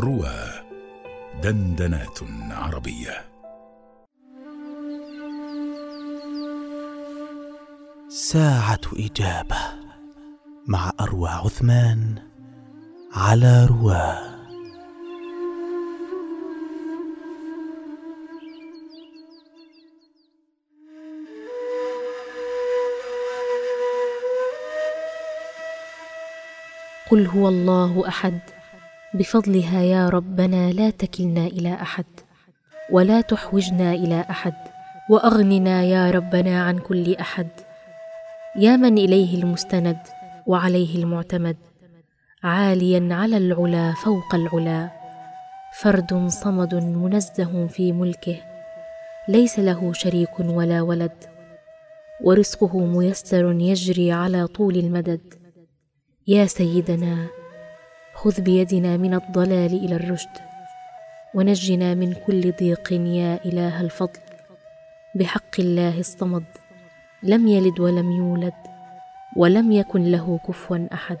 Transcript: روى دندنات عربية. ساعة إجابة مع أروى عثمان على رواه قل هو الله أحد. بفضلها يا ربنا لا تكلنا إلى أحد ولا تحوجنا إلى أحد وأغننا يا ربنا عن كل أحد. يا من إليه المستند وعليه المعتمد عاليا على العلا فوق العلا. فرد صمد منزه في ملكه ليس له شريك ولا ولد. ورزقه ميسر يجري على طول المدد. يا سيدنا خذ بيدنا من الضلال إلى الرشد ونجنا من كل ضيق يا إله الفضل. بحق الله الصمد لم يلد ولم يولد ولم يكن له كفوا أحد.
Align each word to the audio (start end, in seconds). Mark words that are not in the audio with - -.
روى 0.00 0.38
دندنات 1.42 2.18
عربية. 2.50 3.24
ساعة 8.08 8.80
إجابة 8.96 9.56
مع 10.66 10.92
أروى 11.00 11.28
عثمان 11.28 12.18
على 13.14 13.66
رواه 13.66 14.32
قل 27.10 27.26
هو 27.26 27.48
الله 27.48 28.08
أحد. 28.08 28.61
بفضلها 29.14 29.82
يا 29.82 30.08
ربنا 30.08 30.72
لا 30.72 30.90
تكلنا 30.90 31.46
إلى 31.46 31.74
أحد 31.74 32.04
ولا 32.90 33.20
تحوجنا 33.20 33.92
إلى 33.92 34.26
أحد 34.30 34.54
وأغننا 35.10 35.82
يا 35.82 36.10
ربنا 36.10 36.62
عن 36.62 36.78
كل 36.78 37.14
أحد. 37.14 37.48
يا 38.56 38.76
من 38.76 38.98
إليه 38.98 39.42
المستند 39.42 39.98
وعليه 40.46 40.98
المعتمد 40.98 41.56
عاليا 42.42 43.08
على 43.14 43.36
العلا 43.36 43.92
فوق 43.92 44.34
العلا. 44.34 44.90
فرد 45.80 46.28
صمد 46.28 46.74
منزه 46.74 47.66
في 47.66 47.92
ملكه 47.92 48.36
ليس 49.28 49.58
له 49.58 49.92
شريك 49.92 50.40
ولا 50.40 50.82
ولد. 50.82 51.24
ورزقه 52.24 52.86
ميسر 52.86 53.52
يجري 53.60 54.12
على 54.12 54.46
طول 54.46 54.76
المدد. 54.76 55.34
يا 56.26 56.46
سيدنا 56.46 57.41
خذ 58.22 58.40
بيدنا 58.40 58.96
من 58.96 59.14
الضلال 59.14 59.72
إلى 59.84 59.96
الرشد 59.96 60.30
ونجنا 61.34 61.94
من 61.94 62.12
كل 62.12 62.52
ضيق 62.52 62.92
يا 62.92 63.40
إله 63.44 63.80
الفضل. 63.80 64.20
بحق 65.14 65.54
الله 65.58 65.98
الصمد 65.98 66.44
لم 67.22 67.48
يلد 67.48 67.80
ولم 67.80 68.10
يولد 68.12 68.52
ولم 69.36 69.72
يكن 69.72 70.02
له 70.02 70.40
كفوا 70.48 70.88
أحد. 70.92 71.18